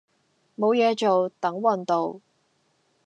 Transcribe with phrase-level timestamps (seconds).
[0.57, 2.19] 冇嘢做等運到